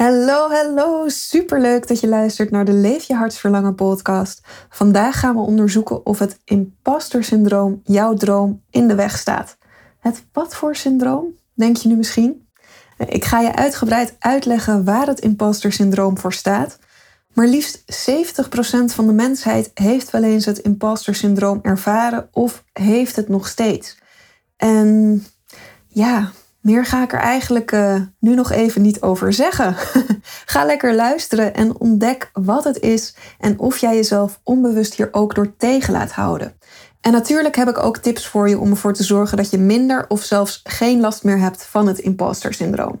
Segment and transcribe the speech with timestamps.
[0.00, 1.08] Hallo, hallo.
[1.08, 4.40] Superleuk dat je luistert naar de Leef je hartsverlangen podcast.
[4.68, 9.56] Vandaag gaan we onderzoeken of het imposter syndroom jouw droom in de weg staat.
[9.98, 12.48] Het wat voor syndroom, denk je nu misschien?
[12.98, 16.78] Ik ga je uitgebreid uitleggen waar het imposter syndroom voor staat.
[17.34, 18.14] Maar liefst 70%
[18.84, 23.98] van de mensheid heeft wel eens het imposter syndroom ervaren of heeft het nog steeds.
[24.56, 25.24] En
[25.88, 26.30] ja,
[26.60, 29.74] meer ga ik er eigenlijk uh, nu nog even niet over zeggen.
[30.52, 35.34] ga lekker luisteren en ontdek wat het is en of jij jezelf onbewust hier ook
[35.34, 36.54] door tegen laat houden.
[37.00, 40.04] En natuurlijk heb ik ook tips voor je om ervoor te zorgen dat je minder
[40.08, 43.00] of zelfs geen last meer hebt van het imposter syndroom.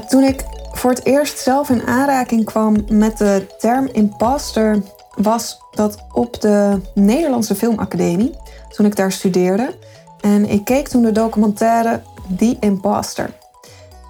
[0.00, 4.82] Toen ik voor het eerst zelf in aanraking kwam met de term imposter,
[5.14, 8.34] was dat op de Nederlandse Filmacademie,
[8.68, 9.74] toen ik daar studeerde.
[10.20, 12.02] En ik keek toen de documentaire
[12.36, 13.30] The Imposter.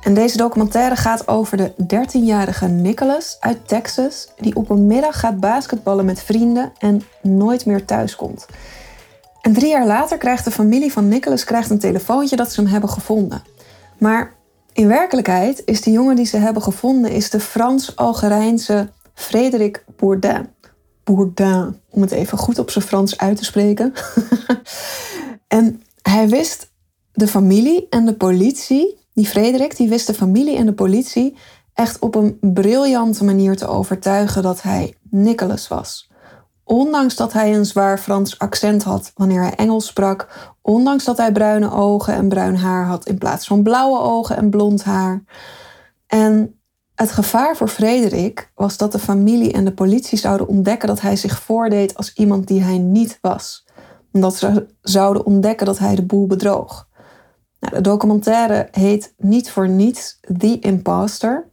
[0.03, 5.41] En deze documentaire gaat over de 13-jarige Nicholas uit Texas, die op een middag gaat
[5.41, 8.47] basketballen met vrienden en nooit meer thuis komt.
[9.41, 12.71] En drie jaar later krijgt de familie van Nicholas krijgt een telefoontje dat ze hem
[12.71, 13.43] hebben gevonden.
[13.99, 14.33] Maar
[14.73, 20.49] in werkelijkheid is de jongen die ze hebben gevonden is de Frans-Algerijnse Frederik Bourdin.
[21.05, 23.93] Bourdin, om het even goed op zijn Frans uit te spreken.
[25.49, 26.71] en hij wist
[27.13, 31.37] de familie en de politie, die Frederik, die wist de familie en de politie
[31.75, 36.11] echt op een briljante manier te overtuigen dat hij Nicholas was.
[36.65, 41.33] Ondanks dat hij een zwaar Frans accent had wanneer hij Engels sprak, ondanks dat hij
[41.33, 45.25] bruine ogen en bruin haar had in plaats van blauwe ogen en blond haar.
[46.07, 46.61] En
[46.95, 51.17] het gevaar voor Frederik was dat de familie en de politie zouden ontdekken dat hij
[51.17, 53.67] zich voordeed als iemand die hij niet was.
[54.13, 56.89] Omdat ze zouden ontdekken dat hij de boel bedroog.
[57.61, 61.51] Nou, de documentaire heet niet voor niets The Imposter.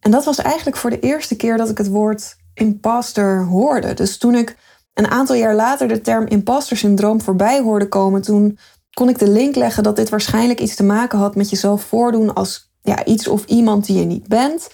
[0.00, 3.94] En dat was eigenlijk voor de eerste keer dat ik het woord imposter hoorde.
[3.94, 4.56] Dus toen ik
[4.94, 8.58] een aantal jaar later de term imposter syndroom voorbij hoorde komen, toen
[8.92, 12.34] kon ik de link leggen dat dit waarschijnlijk iets te maken had met jezelf voordoen
[12.34, 14.68] als ja, iets of iemand die je niet bent.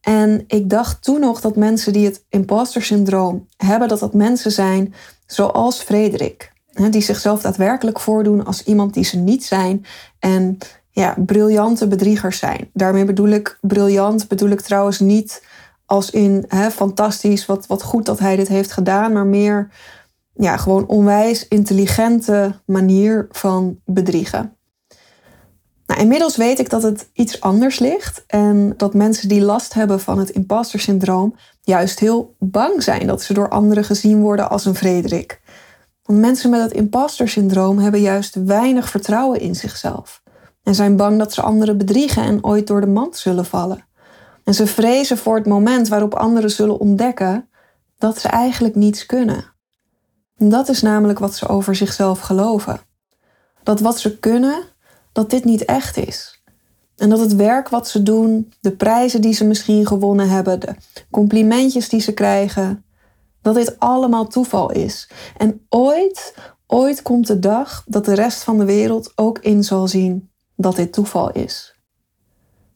[0.00, 4.52] En ik dacht toen nog dat mensen die het imposter syndroom hebben, dat dat mensen
[4.52, 4.94] zijn
[5.26, 6.52] zoals Frederik.
[6.90, 9.86] Die zichzelf daadwerkelijk voordoen als iemand die ze niet zijn.
[10.18, 10.58] En
[10.90, 12.70] ja, briljante bedriegers zijn.
[12.72, 15.42] Daarmee bedoel ik briljant, bedoel ik trouwens niet
[15.92, 19.68] als in hè, fantastisch, wat, wat goed dat hij dit heeft gedaan, maar meer
[20.34, 24.56] ja, gewoon onwijs intelligente manier van bedriegen.
[25.86, 30.00] Nou, inmiddels weet ik dat het iets anders ligt en dat mensen die last hebben
[30.00, 34.64] van het imposter syndroom juist heel bang zijn dat ze door anderen gezien worden als
[34.64, 35.40] een Frederik.
[36.02, 40.22] Want mensen met het imposter syndroom hebben juist weinig vertrouwen in zichzelf
[40.62, 43.90] en zijn bang dat ze anderen bedriegen en ooit door de mand zullen vallen.
[44.44, 47.48] En ze vrezen voor het moment waarop anderen zullen ontdekken
[47.98, 49.44] dat ze eigenlijk niets kunnen.
[50.36, 52.80] En dat is namelijk wat ze over zichzelf geloven.
[53.62, 54.62] Dat wat ze kunnen,
[55.12, 56.42] dat dit niet echt is.
[56.96, 60.74] En dat het werk wat ze doen, de prijzen die ze misschien gewonnen hebben, de
[61.10, 62.84] complimentjes die ze krijgen,
[63.42, 65.10] dat dit allemaal toeval is.
[65.36, 66.34] En ooit,
[66.66, 70.76] ooit komt de dag dat de rest van de wereld ook in zal zien dat
[70.76, 71.80] dit toeval is.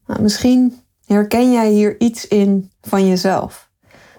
[0.06, 3.70] Nou, misschien Herken jij hier iets in van jezelf?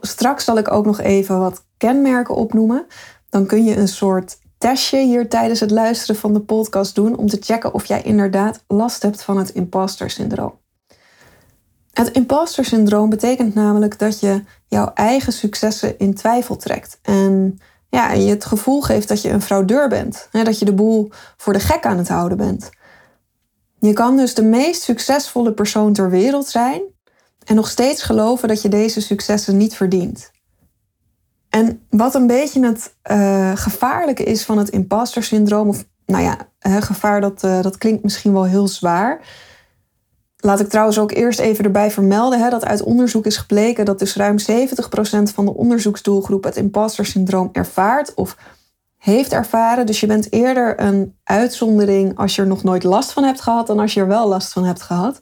[0.01, 2.85] Straks zal ik ook nog even wat kenmerken opnoemen.
[3.29, 7.27] Dan kun je een soort testje hier tijdens het luisteren van de podcast doen om
[7.27, 10.59] te checken of jij inderdaad last hebt van het imposter syndroom.
[11.91, 17.59] Het imposter syndroom betekent namelijk dat je jouw eigen successen in twijfel trekt en
[17.89, 21.53] ja, je het gevoel geeft dat je een fraudeur bent, dat je de boel voor
[21.53, 22.69] de gek aan het houden bent.
[23.79, 26.81] Je kan dus de meest succesvolle persoon ter wereld zijn
[27.45, 30.31] en nog steeds geloven dat je deze successen niet verdient.
[31.49, 36.37] En wat een beetje het uh, gevaarlijke is van het imposter syndroom, of nou ja,
[36.79, 39.21] gevaar dat, uh, dat klinkt misschien wel heel zwaar.
[40.37, 43.99] Laat ik trouwens ook eerst even erbij vermelden hè, dat uit onderzoek is gebleken dat
[43.99, 44.43] dus ruim 70%
[45.33, 48.37] van de onderzoeksdoelgroep het imposter syndroom ervaart of
[48.97, 49.85] heeft ervaren.
[49.85, 53.67] Dus je bent eerder een uitzondering als je er nog nooit last van hebt gehad
[53.67, 55.19] dan als je er wel last van hebt gehad.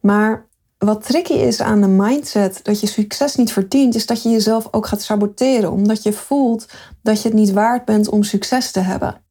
[0.00, 4.28] Maar wat tricky is aan de mindset dat je succes niet verdient, is dat je
[4.28, 6.66] jezelf ook gaat saboteren, omdat je voelt
[7.02, 9.22] dat je het niet waard bent om succes te hebben.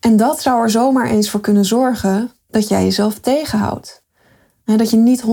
[0.00, 4.04] En dat zou er zomaar eens voor kunnen zorgen dat jij jezelf tegenhoudt.
[4.64, 5.26] En dat je niet 100%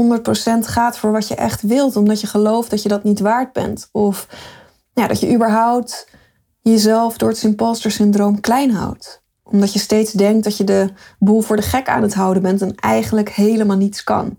[0.60, 3.90] gaat voor wat je echt wilt, omdat je gelooft dat je dat niet waard bent.
[3.92, 4.28] Of
[4.94, 6.08] ja, dat je überhaupt
[6.64, 9.22] jezelf door het imposter syndroom klein houdt.
[9.44, 10.90] Omdat je steeds denkt dat je de
[11.20, 14.38] boel voor de gek aan het houden bent en eigenlijk helemaal niets kan.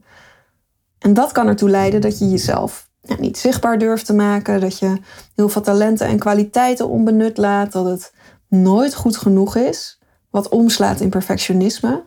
[0.98, 2.88] En dat kan ertoe leiden dat je jezelf
[3.18, 4.98] niet zichtbaar durft te maken, dat je
[5.34, 8.12] heel veel talenten en kwaliteiten onbenut laat, dat het
[8.48, 10.00] nooit goed genoeg is,
[10.30, 12.04] wat omslaat in perfectionisme.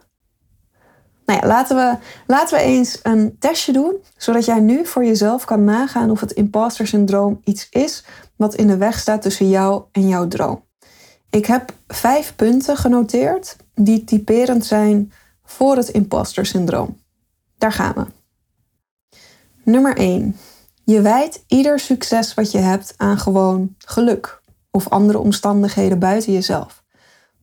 [1.25, 1.97] Nou ja, laten we,
[2.27, 6.31] laten we eens een testje doen, zodat jij nu voor jezelf kan nagaan of het
[6.31, 8.05] imposter syndroom iets is
[8.37, 10.65] wat in de weg staat tussen jou en jouw droom.
[11.29, 15.11] Ik heb vijf punten genoteerd die typerend zijn
[15.43, 16.97] voor het imposter syndroom.
[17.57, 18.05] Daar gaan we.
[19.63, 20.35] Nummer 1.
[20.83, 24.41] Je wijt ieder succes wat je hebt aan gewoon geluk
[24.71, 26.83] of andere omstandigheden buiten jezelf.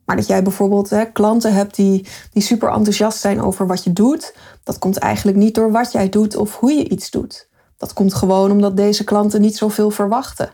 [0.04, 3.92] Maar dat jij bijvoorbeeld hè, klanten hebt die, die super enthousiast zijn over wat je
[3.92, 7.48] doet, dat komt eigenlijk niet door wat jij doet of hoe je iets doet.
[7.76, 10.50] Dat komt gewoon omdat deze klanten niet zoveel verwachten.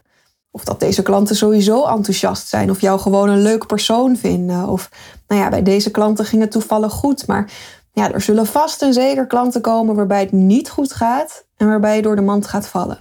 [0.50, 4.69] Of dat deze klanten sowieso enthousiast zijn of jou gewoon een leuk persoon vinden.
[4.69, 4.91] Of
[5.26, 7.52] nou ja, bij deze klanten ging het toevallig goed, maar
[7.93, 11.97] ja, er zullen vast en zeker klanten komen waarbij het niet goed gaat en waarbij
[11.97, 13.00] je door de mand gaat vallen.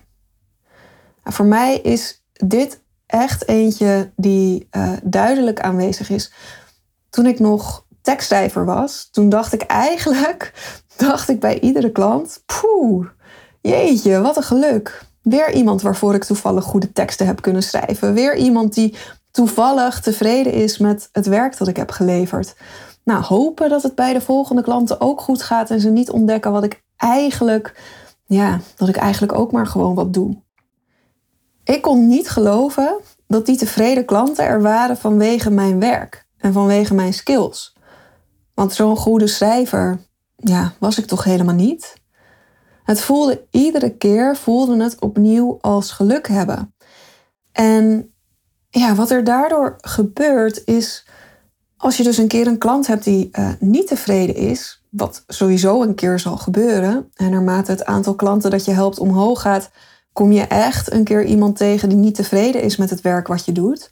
[1.24, 6.32] Nou, voor mij is dit echt eentje die uh, duidelijk aanwezig is.
[7.10, 10.54] Toen ik nog tekstschrijver was, toen dacht ik eigenlijk,
[10.98, 13.08] dacht ik bij iedere klant, poeh,
[13.62, 15.08] jeetje, wat een geluk.
[15.22, 18.14] Weer iemand waarvoor ik toevallig goede teksten heb kunnen schrijven.
[18.14, 18.96] Weer iemand die
[19.32, 22.56] toevallig tevreden is met het werk dat ik heb geleverd.
[23.04, 26.52] Nou, hopen dat het bij de volgende klanten ook goed gaat en ze niet ontdekken
[26.52, 27.82] wat ik eigenlijk,
[28.26, 30.42] ja, dat ik eigenlijk ook maar gewoon wat doe.
[31.64, 36.94] Ik kon niet geloven dat die tevreden klanten er waren vanwege mijn werk en vanwege
[36.94, 37.76] mijn skills.
[38.54, 40.00] Want zo'n goede schrijver,
[40.36, 41.99] ja, was ik toch helemaal niet.
[42.90, 46.74] Het voelde iedere keer, voelde het opnieuw als geluk hebben.
[47.52, 48.14] En
[48.70, 51.06] ja, wat er daardoor gebeurt is,
[51.78, 55.82] als je dus een keer een klant hebt die uh, niet tevreden is, wat sowieso
[55.82, 59.70] een keer zal gebeuren, en naarmate het aantal klanten dat je helpt omhoog gaat,
[60.14, 63.46] kom je echt een keer iemand tegen die niet tevreden is met het werk wat
[63.46, 63.92] je doet.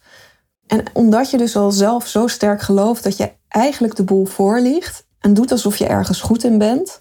[0.66, 5.06] En omdat je dus al zelf zo sterk gelooft dat je eigenlijk de boel voorliegt
[5.18, 6.98] en doet alsof je ergens goed in bent,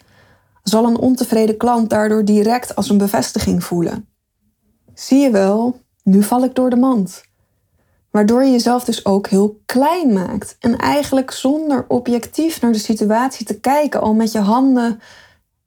[0.69, 4.09] zal een ontevreden klant daardoor direct als een bevestiging voelen.
[4.93, 7.23] Zie je wel, nu val ik door de mand.
[8.11, 13.45] Waardoor je jezelf dus ook heel klein maakt en eigenlijk zonder objectief naar de situatie
[13.45, 14.99] te kijken al met je handen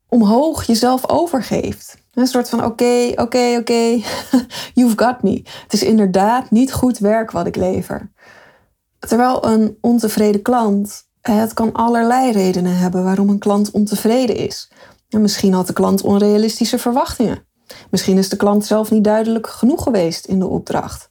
[0.09, 1.97] omhoog jezelf overgeeft.
[2.15, 4.01] Een soort van oké, oké, oké,
[4.75, 5.43] you've got me.
[5.63, 8.11] Het is inderdaad niet goed werk wat ik lever.
[8.99, 14.71] Terwijl een ontevreden klant, het kan allerlei redenen hebben waarom een klant ontevreden is.
[15.11, 17.47] En misschien had de klant onrealistische verwachtingen.
[17.91, 21.07] Misschien is de klant zelf niet duidelijk genoeg geweest in de opdracht.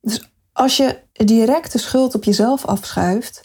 [0.00, 3.40] Dus als je direct de schuld op jezelf afschuift,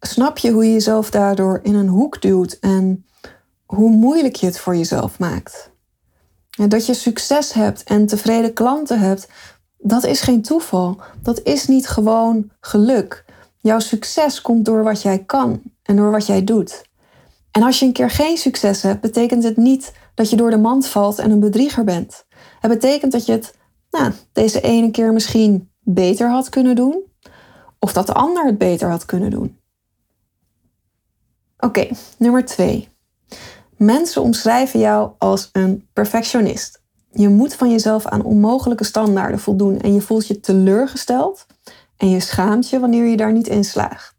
[0.00, 3.06] snap je hoe je jezelf daardoor in een hoek duwt en
[3.66, 5.70] hoe moeilijk je het voor jezelf maakt.
[6.68, 9.28] Dat je succes hebt en tevreden klanten hebt,
[9.78, 11.00] dat is geen toeval.
[11.22, 13.24] Dat is niet gewoon geluk.
[13.60, 16.82] Jouw succes komt door wat jij kan en door wat jij doet.
[17.52, 20.58] En als je een keer geen succes hebt, betekent het niet dat je door de
[20.58, 22.24] mand valt en een bedrieger bent.
[22.60, 23.54] Het betekent dat je het
[23.90, 27.02] nou, deze ene keer misschien beter had kunnen doen,
[27.78, 29.58] of dat de ander het beter had kunnen doen.
[31.58, 32.88] Oké, nummer twee.
[33.76, 36.82] Mensen omschrijven jou als een perfectionist.
[37.10, 41.46] Je moet van jezelf aan onmogelijke standaarden voldoen en je voelt je teleurgesteld
[41.96, 44.14] en je schaamt je wanneer je daar niet in slaagt.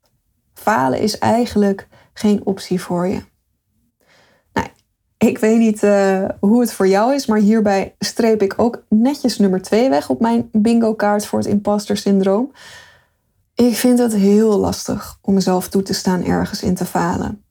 [0.53, 3.21] Falen is eigenlijk geen optie voor je.
[4.53, 4.67] Nou,
[5.17, 9.37] ik weet niet uh, hoe het voor jou is, maar hierbij streep ik ook netjes
[9.37, 12.51] nummer 2 weg op mijn bingo-kaart voor het imposter syndroom.
[13.55, 17.43] Ik vind het heel lastig om mezelf toe te staan ergens in te falen.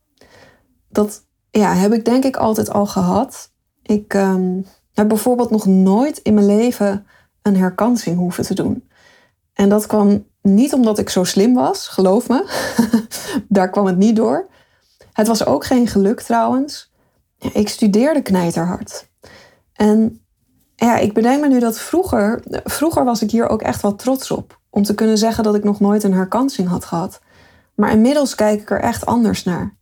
[0.89, 3.53] Dat ja, heb ik denk ik altijd al gehad.
[3.83, 7.07] Ik um, heb bijvoorbeeld nog nooit in mijn leven
[7.43, 8.89] een herkansing hoeven te doen.
[9.53, 12.45] En dat kwam niet omdat ik zo slim was, geloof me.
[13.49, 14.47] Daar kwam het niet door.
[15.13, 16.93] Het was ook geen geluk trouwens.
[17.53, 19.09] Ik studeerde knijterhard.
[19.73, 20.21] En
[20.77, 24.31] ja, ik bedenk me nu dat vroeger, vroeger was ik hier ook echt wel trots
[24.31, 24.61] op.
[24.71, 27.21] Om te kunnen zeggen dat ik nog nooit een herkansing had gehad.
[27.75, 29.77] Maar inmiddels kijk ik er echt anders naar.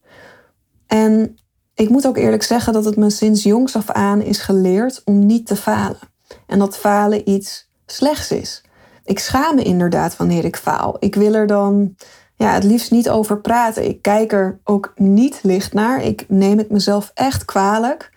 [0.86, 1.36] En
[1.74, 5.26] ik moet ook eerlijk zeggen dat het me sinds jongs af aan is geleerd om
[5.26, 5.98] niet te falen.
[6.46, 8.62] En dat falen iets slechts is.
[9.10, 10.96] Ik schaam me inderdaad wanneer ik faal.
[10.98, 11.96] Ik wil er dan
[12.34, 13.88] ja, het liefst niet over praten.
[13.88, 16.02] Ik kijk er ook niet licht naar.
[16.02, 18.12] Ik neem het mezelf echt kwalijk.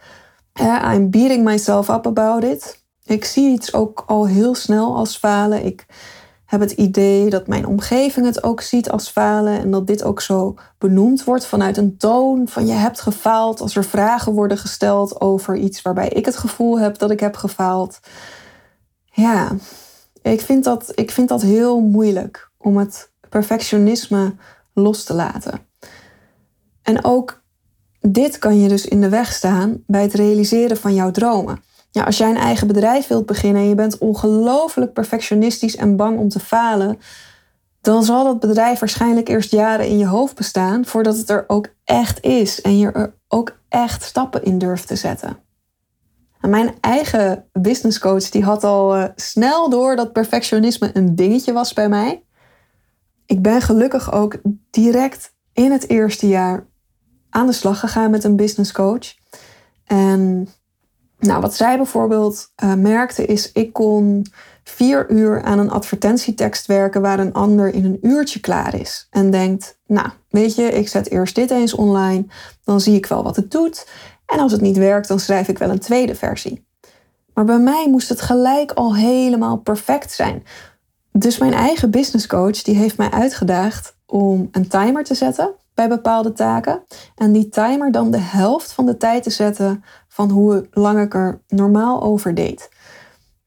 [0.93, 2.83] I'm beating myself up about it.
[3.05, 5.65] Ik zie iets ook al heel snel als falen.
[5.65, 5.85] Ik
[6.45, 10.21] heb het idee dat mijn omgeving het ook ziet als falen en dat dit ook
[10.21, 15.21] zo benoemd wordt vanuit een toon van je hebt gefaald als er vragen worden gesteld
[15.21, 17.99] over iets waarbij ik het gevoel heb dat ik heb gefaald.
[19.11, 19.51] Ja,
[20.31, 24.35] ik vind dat, ik vind dat heel moeilijk om het perfectionisme
[24.73, 25.59] los te laten.
[26.81, 27.41] En ook
[27.99, 31.63] dit kan je dus in de weg staan bij het realiseren van jouw dromen.
[31.91, 36.19] Ja, als jij een eigen bedrijf wilt beginnen en je bent ongelooflijk perfectionistisch en bang
[36.19, 36.99] om te falen,
[37.81, 41.67] dan zal dat bedrijf waarschijnlijk eerst jaren in je hoofd bestaan voordat het er ook
[41.83, 45.42] echt is en je er ook echt stappen in durft te zetten.
[46.43, 51.73] En mijn eigen businesscoach die had al uh, snel door dat perfectionisme een dingetje was
[51.73, 52.23] bij mij.
[53.25, 54.35] Ik ben gelukkig ook
[54.69, 56.67] direct in het eerste jaar
[57.29, 59.13] aan de slag gegaan met een businesscoach.
[59.85, 60.49] En
[61.19, 64.25] nou, wat zij bijvoorbeeld uh, merkte is, ik kon
[64.63, 69.07] vier uur aan een advertentietekst werken waar een ander in een uurtje klaar is.
[69.09, 72.25] En denkt, nou, weet je, ik zet eerst dit eens online,
[72.63, 73.87] dan zie ik wel wat het doet.
[74.33, 76.65] En als het niet werkt, dan schrijf ik wel een tweede versie.
[77.33, 80.43] Maar bij mij moest het gelijk al helemaal perfect zijn.
[81.11, 86.33] Dus mijn eigen businesscoach die heeft mij uitgedaagd om een timer te zetten bij bepaalde
[86.33, 86.83] taken.
[87.15, 91.13] En die timer dan de helft van de tijd te zetten van hoe lang ik
[91.13, 92.69] er normaal over deed.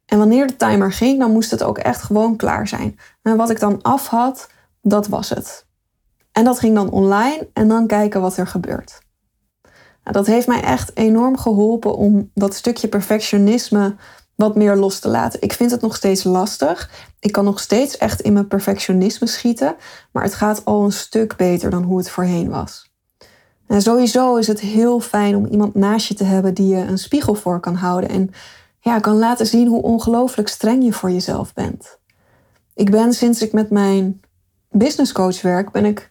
[0.06, 2.98] En wanneer de timer ging, dan moest het ook echt gewoon klaar zijn.
[3.22, 4.48] En wat ik dan af had,
[4.82, 5.66] dat was het.
[6.32, 9.04] En dat ging dan online en dan kijken wat er gebeurt.
[10.06, 13.94] Nou, dat heeft mij echt enorm geholpen om dat stukje perfectionisme
[14.34, 15.42] wat meer los te laten.
[15.42, 16.90] Ik vind het nog steeds lastig.
[17.20, 19.76] Ik kan nog steeds echt in mijn perfectionisme schieten,
[20.12, 22.90] maar het gaat al een stuk beter dan hoe het voorheen was.
[23.66, 26.98] En sowieso is het heel fijn om iemand naast je te hebben die je een
[26.98, 28.30] spiegel voor kan houden en
[28.80, 31.98] ja, kan laten zien hoe ongelooflijk streng je voor jezelf bent.
[32.74, 34.20] Ik ben sinds ik met mijn
[34.70, 36.10] businesscoach werk, ben ik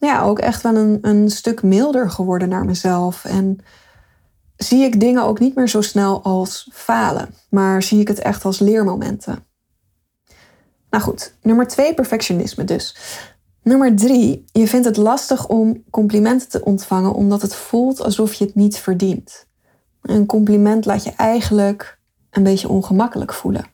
[0.00, 3.24] ja, ook echt wel een, een stuk milder geworden naar mezelf.
[3.24, 3.58] En
[4.56, 8.44] zie ik dingen ook niet meer zo snel als falen, maar zie ik het echt
[8.44, 9.44] als leermomenten.
[10.90, 12.96] Nou goed, nummer twee, perfectionisme dus.
[13.62, 18.44] Nummer drie, je vindt het lastig om complimenten te ontvangen omdat het voelt alsof je
[18.44, 19.46] het niet verdient.
[20.02, 21.98] Een compliment laat je eigenlijk
[22.30, 23.64] een beetje ongemakkelijk voelen.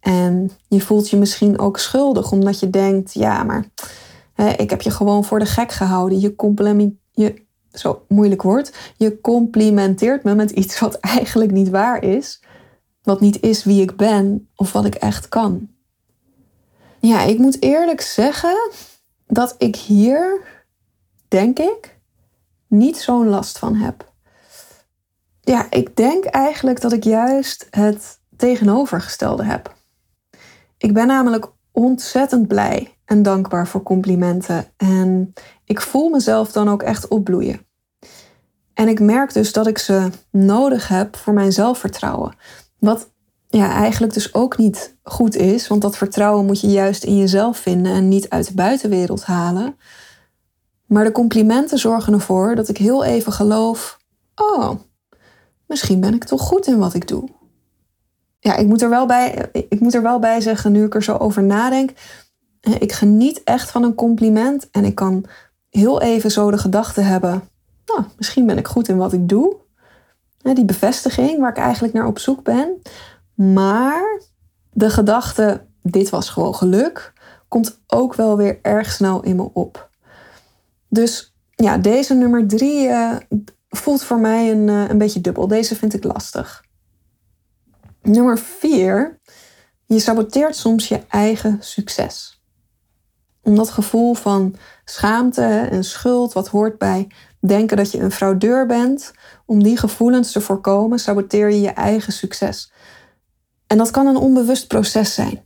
[0.00, 3.64] En je voelt je misschien ook schuldig omdat je denkt, ja, maar
[4.36, 6.20] ik heb je gewoon voor de gek gehouden.
[6.20, 7.46] Je, compliment, je
[7.78, 12.42] zo moeilijk woord, je complimenteert me met iets wat eigenlijk niet waar is,
[13.02, 15.68] wat niet is wie ik ben of wat ik echt kan.
[17.00, 18.70] Ja, ik moet eerlijk zeggen
[19.26, 20.40] dat ik hier,
[21.28, 21.98] denk ik,
[22.66, 24.12] niet zo'n last van heb.
[25.40, 29.74] Ja, ik denk eigenlijk dat ik juist het tegenovergestelde heb.
[30.78, 34.66] Ik ben namelijk ontzettend blij en dankbaar voor complimenten.
[34.76, 35.32] En
[35.64, 37.60] ik voel mezelf dan ook echt opbloeien.
[38.74, 42.34] En ik merk dus dat ik ze nodig heb voor mijn zelfvertrouwen.
[42.78, 43.10] Wat
[43.48, 47.58] ja, eigenlijk dus ook niet goed is, want dat vertrouwen moet je juist in jezelf
[47.58, 49.76] vinden en niet uit de buitenwereld halen.
[50.86, 53.98] Maar de complimenten zorgen ervoor dat ik heel even geloof:
[54.34, 54.70] oh,
[55.66, 57.28] misschien ben ik toch goed in wat ik doe.
[58.38, 61.02] Ja, ik moet er wel bij, ik moet er wel bij zeggen, nu ik er
[61.02, 61.92] zo over nadenk.
[62.74, 65.24] Ik geniet echt van een compliment en ik kan
[65.70, 67.48] heel even zo de gedachte hebben:
[67.86, 69.56] nou, misschien ben ik goed in wat ik doe.
[70.42, 72.82] Die bevestiging waar ik eigenlijk naar op zoek ben.
[73.34, 74.20] Maar
[74.72, 77.12] de gedachte, dit was gewoon geluk,
[77.48, 79.90] komt ook wel weer erg snel in me op.
[80.88, 83.16] Dus ja, deze nummer drie uh,
[83.68, 85.48] voelt voor mij een, een beetje dubbel.
[85.48, 86.64] Deze vind ik lastig.
[88.02, 89.20] Nummer vier,
[89.86, 92.35] je saboteert soms je eigen succes.
[93.46, 97.08] Om dat gevoel van schaamte en schuld, wat hoort bij
[97.40, 99.12] denken dat je een fraudeur bent,
[99.44, 102.72] om die gevoelens te voorkomen, saboteer je je eigen succes.
[103.66, 105.44] En dat kan een onbewust proces zijn.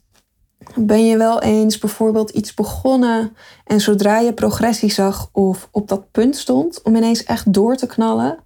[0.75, 6.11] Ben je wel eens bijvoorbeeld iets begonnen en zodra je progressie zag of op dat
[6.11, 8.39] punt stond om ineens echt door te knallen,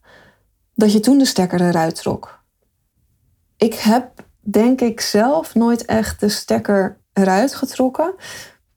[0.75, 2.43] dat je toen de stekker eruit trok?
[3.57, 8.15] ik heb denk ik zelf nooit echt de stekker eruit getrokken.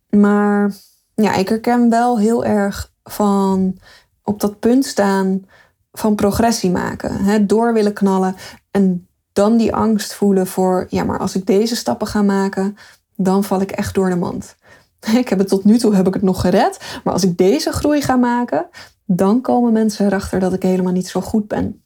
[0.10, 0.74] Maar
[1.16, 3.78] ja, ik herken wel heel erg van
[4.24, 5.46] op dat punt staan
[5.92, 7.24] van progressie maken.
[7.24, 8.36] Hè, door willen knallen
[8.72, 12.78] en dan die angst voelen voor, ja, maar als ik deze stappen ga maken,
[13.16, 14.56] dan val ik echt door de mand.
[15.14, 17.72] Ik heb het tot nu toe heb ik het nog gered, maar als ik deze
[17.72, 18.70] groei ga maken,
[19.06, 21.84] dan komen mensen erachter dat ik helemaal niet zo goed ben.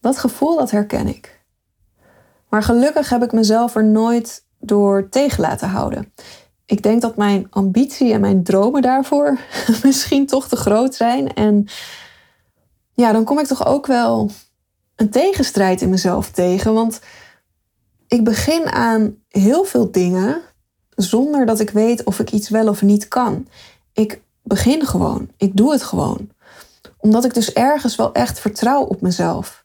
[0.00, 1.44] Dat gevoel, dat herken ik.
[2.48, 6.12] Maar gelukkig heb ik mezelf er nooit door tegen laten houden.
[6.72, 9.38] Ik denk dat mijn ambitie en mijn dromen daarvoor
[9.84, 11.34] misschien toch te groot zijn.
[11.34, 11.66] En
[12.92, 14.30] ja, dan kom ik toch ook wel
[14.96, 16.74] een tegenstrijd in mezelf tegen.
[16.74, 17.00] Want
[18.08, 20.40] ik begin aan heel veel dingen
[20.90, 23.48] zonder dat ik weet of ik iets wel of niet kan.
[23.92, 25.30] Ik begin gewoon.
[25.36, 26.30] Ik doe het gewoon.
[26.96, 29.64] Omdat ik dus ergens wel echt vertrouw op mezelf.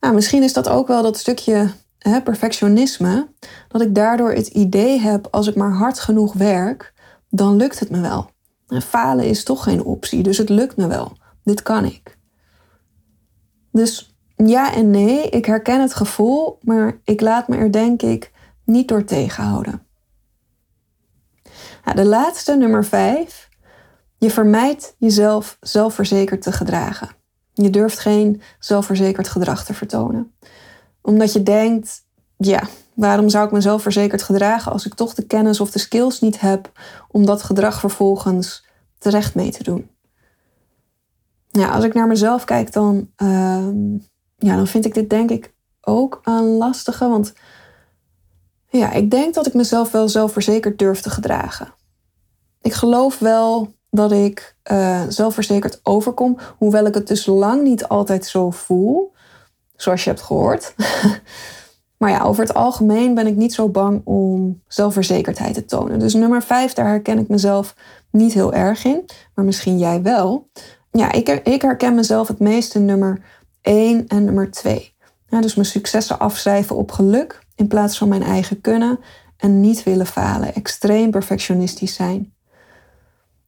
[0.00, 1.70] Nou, misschien is dat ook wel dat stukje
[2.10, 3.28] hè, perfectionisme.
[3.68, 6.92] Dat ik daardoor het idee heb, als ik maar hard genoeg werk,
[7.30, 8.30] dan lukt het me wel.
[8.68, 11.16] En falen is toch geen optie, dus het lukt me wel.
[11.44, 12.18] Dit kan ik.
[13.72, 18.32] Dus ja en nee, ik herken het gevoel, maar ik laat me er denk ik
[18.64, 19.82] niet door tegenhouden.
[21.94, 23.48] de laatste, nummer vijf.
[24.18, 27.08] Je vermijdt jezelf zelfverzekerd te gedragen.
[27.54, 30.34] Je durft geen zelfverzekerd gedrag te vertonen.
[31.06, 32.04] Omdat je denkt,
[32.36, 32.62] ja,
[32.94, 36.40] waarom zou ik me zelfverzekerd gedragen als ik toch de kennis of de skills niet
[36.40, 36.72] heb
[37.10, 38.66] om dat gedrag vervolgens
[38.98, 39.90] terecht mee te doen?
[41.50, 43.94] Ja, als ik naar mezelf kijk, dan, ehm,
[44.36, 47.08] ja, dan vind ik dit denk ik ook een lastige.
[47.08, 47.32] Want
[48.68, 51.74] ja, ik denk dat ik mezelf wel zelfverzekerd durf te gedragen.
[52.60, 58.26] Ik geloof wel dat ik uh, zelfverzekerd overkom, hoewel ik het dus lang niet altijd
[58.26, 59.14] zo voel,
[59.76, 60.74] zoals je hebt gehoord.
[61.98, 65.98] maar ja, over het algemeen ben ik niet zo bang om zelfverzekerdheid te tonen.
[65.98, 67.74] Dus nummer vijf, daar herken ik mezelf
[68.10, 69.04] niet heel erg in,
[69.34, 70.48] maar misschien jij wel.
[70.90, 73.20] Ja, ik, ik herken mezelf het meest in nummer
[73.60, 74.94] één en nummer twee.
[75.28, 78.98] Ja, dus mijn successen afschrijven op geluk in plaats van mijn eigen kunnen
[79.36, 82.34] en niet willen falen, extreem perfectionistisch zijn.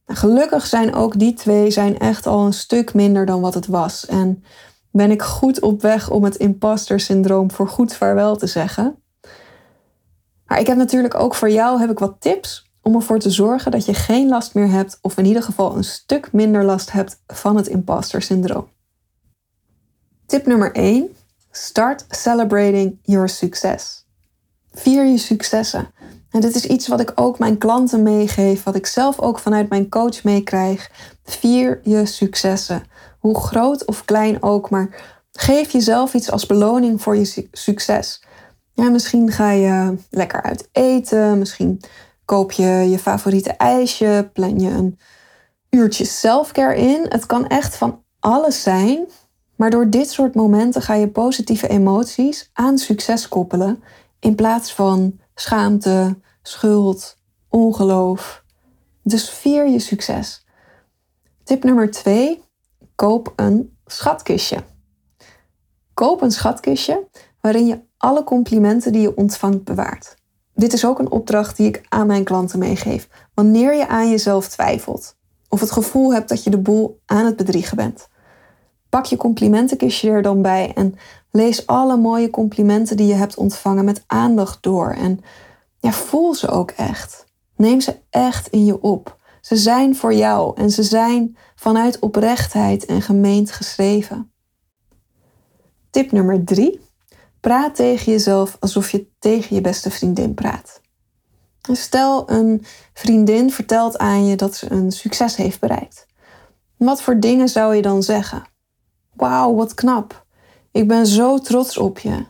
[0.07, 4.07] Gelukkig zijn ook die twee zijn echt al een stuk minder dan wat het was.
[4.07, 4.45] En
[4.99, 9.03] ben ik goed op weg om het imposter syndroom voor goed vaarwel te zeggen.
[10.47, 13.71] Maar ik heb natuurlijk ook voor jou heb ik wat tips om ervoor te zorgen
[13.71, 17.23] dat je geen last meer hebt of in ieder geval een stuk minder last hebt
[17.27, 18.69] van het imposter syndroom.
[20.27, 21.17] Tip nummer 1.
[21.51, 24.07] Start celebrating your success.
[24.73, 25.91] Vier je successen.
[26.31, 29.69] En dit is iets wat ik ook mijn klanten meegeef, wat ik zelf ook vanuit
[29.69, 30.91] mijn coach meekrijg.
[31.25, 32.83] Vier je successen.
[33.19, 38.23] Hoe groot of klein ook, maar geef jezelf iets als beloning voor je succes.
[38.73, 41.81] Ja, misschien ga je lekker uit eten, misschien
[42.25, 44.99] koop je je favoriete ijsje, plan je een
[45.71, 47.07] uurtje selfcare in.
[47.09, 49.09] Het kan echt van alles zijn,
[49.57, 53.83] maar door dit soort momenten ga je positieve emoties aan succes koppelen
[54.21, 57.17] in plaats van schaamte, schuld,
[57.49, 58.45] ongeloof.
[59.03, 60.47] Dus vier je succes.
[61.45, 62.43] Tip nummer twee:
[62.99, 64.65] koop een schatkistje.
[65.95, 67.09] Koop een schatkistje
[67.41, 70.17] waarin je alle complimenten die je ontvangt bewaart.
[70.55, 73.09] Dit is ook een opdracht die ik aan mijn klanten meegeef.
[73.35, 75.17] Wanneer je aan jezelf twijfelt
[75.49, 78.09] of het gevoel hebt dat je de boel aan het bedriegen bent,
[78.89, 80.95] pak je complimentenkistje er dan bij en
[81.31, 84.91] lees alle mooie complimenten die je hebt ontvangen met aandacht door.
[84.91, 85.21] En
[85.79, 87.25] ja, voel ze ook echt.
[87.57, 89.18] Neem ze echt in je op.
[89.49, 94.33] Ze zijn voor jou en ze zijn vanuit oprechtheid en gemeend geschreven.
[95.91, 96.81] Tip nummer drie.
[97.41, 100.81] Praat tegen jezelf alsof je tegen je beste vriendin praat.
[101.73, 106.07] Stel een vriendin vertelt aan je dat ze een succes heeft bereikt.
[106.77, 108.43] Wat voor dingen zou je dan zeggen?
[109.15, 110.27] Wauw, wat knap.
[110.73, 112.25] Ik ben zo trots op je.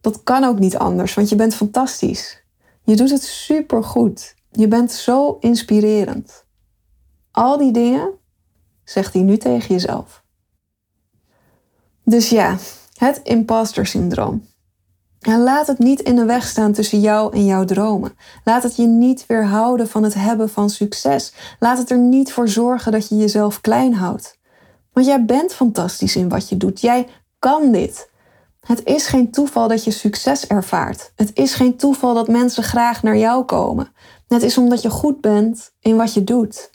[0.00, 2.44] Dat kan ook niet anders, want je bent fantastisch.
[2.82, 4.38] Je doet het super goed.
[4.50, 6.44] Je bent zo inspirerend.
[7.30, 8.10] Al die dingen
[8.84, 10.24] zegt hij nu tegen jezelf.
[12.04, 12.56] Dus ja,
[12.94, 14.48] het imposter syndroom.
[15.20, 18.16] En laat het niet in de weg staan tussen jou en jouw dromen.
[18.44, 21.32] Laat het je niet weerhouden van het hebben van succes.
[21.58, 24.38] Laat het er niet voor zorgen dat je jezelf klein houdt.
[24.92, 26.80] Want jij bent fantastisch in wat je doet.
[26.80, 27.08] Jij
[27.38, 28.10] kan dit.
[28.60, 31.12] Het is geen toeval dat je succes ervaart.
[31.16, 33.92] Het is geen toeval dat mensen graag naar jou komen.
[34.30, 36.70] Het is omdat je goed bent in wat je doet.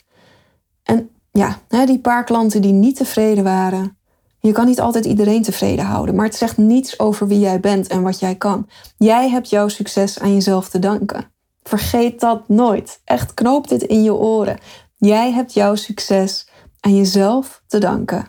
[0.82, 3.98] En ja, die paar klanten die niet tevreden waren,
[4.38, 7.86] Je kan niet altijd iedereen tevreden houden, maar het zegt niets over wie jij bent
[7.86, 8.68] en wat jij kan.
[8.98, 11.32] Jij hebt jouw succes aan jezelf te danken.
[11.62, 13.00] Vergeet dat nooit.
[13.04, 14.58] Echt knoop dit in je oren.
[14.96, 16.48] Jij hebt jouw succes
[16.80, 18.26] aan jezelf te danken.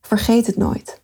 [0.00, 1.02] Vergeet het nooit.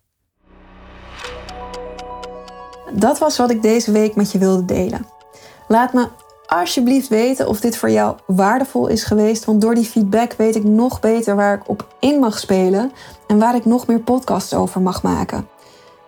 [2.95, 5.07] Dat was wat ik deze week met je wilde delen.
[5.69, 6.09] Laat me
[6.47, 10.65] alsjeblieft weten of dit voor jou waardevol is geweest, want door die feedback weet ik
[10.65, 12.93] nog beter waar ik op in mag spelen
[13.27, 15.49] en waar ik nog meer podcasts over mag maken.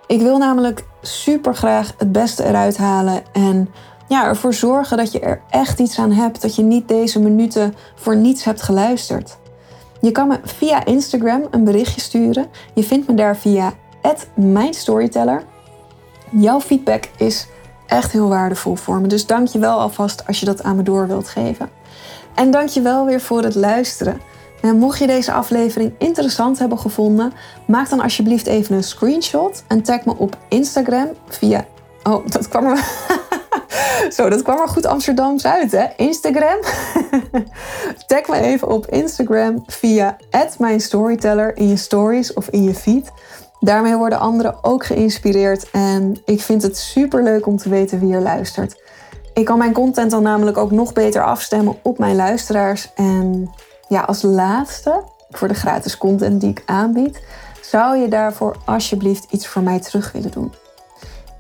[0.07, 3.69] Ik wil namelijk super graag het beste eruit halen en
[4.09, 7.75] ja, ervoor zorgen dat je er echt iets aan hebt, dat je niet deze minuten
[7.95, 9.37] voor niets hebt geluisterd.
[10.01, 12.47] Je kan me via Instagram een berichtje sturen.
[12.75, 13.73] Je vindt me daar via
[14.35, 15.45] @mijnstoryteller.
[16.31, 17.47] Jouw feedback is
[17.89, 19.07] echt heel waardevol voor me.
[19.07, 21.69] Dus dank je wel alvast als je dat aan me door wilt geven.
[22.35, 24.21] En dank je wel weer voor het luisteren.
[24.61, 27.33] En mocht je deze aflevering interessant hebben gevonden,
[27.67, 31.67] maak dan alsjeblieft even een screenshot en tag me op Instagram via.
[32.03, 32.85] Oh, dat kwam er.
[34.17, 35.87] Zo, dat kwam er goed Amsterdams uit, hè?
[35.97, 36.59] Instagram.
[38.07, 40.17] tag me even op Instagram via
[40.59, 43.11] @mijnstoryteller in je stories of in je feed.
[43.61, 48.15] Daarmee worden anderen ook geïnspireerd en ik vind het super leuk om te weten wie
[48.15, 48.83] er luistert.
[49.35, 52.93] Ik kan mijn content dan namelijk ook nog beter afstemmen op mijn luisteraars.
[52.95, 53.51] En
[53.89, 57.21] ja, als laatste, voor de gratis content die ik aanbied,
[57.61, 60.53] zou je daarvoor alsjeblieft iets voor mij terug willen doen.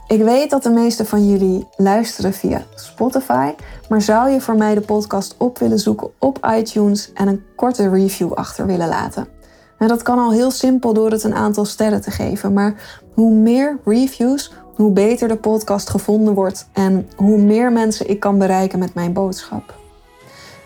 [0.09, 3.53] Ik weet dat de meeste van jullie luisteren via Spotify,
[3.89, 7.89] maar zou je voor mij de podcast op willen zoeken op iTunes en een korte
[7.89, 9.38] review achter willen laten?
[9.79, 12.53] En dat kan al heel simpel door het een aantal sterren te geven.
[12.53, 18.21] Maar hoe meer reviews, hoe beter de podcast gevonden wordt en hoe meer mensen ik
[18.21, 19.75] kan bereiken met mijn boodschap.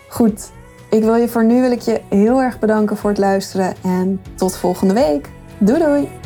[0.09, 0.51] Goed,
[0.91, 4.21] ik wil je voor nu wil ik je heel erg bedanken voor het luisteren en
[4.35, 5.31] tot volgende week.
[5.59, 6.22] Doei doei!